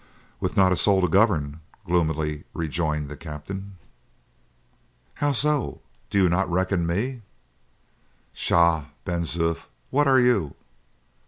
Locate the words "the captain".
3.07-3.77